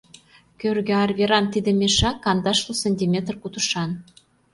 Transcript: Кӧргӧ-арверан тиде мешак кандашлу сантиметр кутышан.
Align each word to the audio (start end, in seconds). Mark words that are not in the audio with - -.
Кӧргӧ-арверан 0.59 1.45
тиде 1.53 1.71
мешак 1.79 2.17
кандашлу 2.25 2.73
сантиметр 2.83 3.35
кутышан. 3.41 3.91